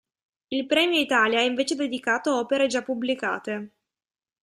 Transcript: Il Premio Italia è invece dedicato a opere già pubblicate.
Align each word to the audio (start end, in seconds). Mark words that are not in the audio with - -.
Il 0.47 0.65
Premio 0.65 0.99
Italia 0.99 1.37
è 1.41 1.43
invece 1.43 1.75
dedicato 1.75 2.31
a 2.31 2.39
opere 2.39 2.65
già 2.65 2.81
pubblicate. 2.81 3.71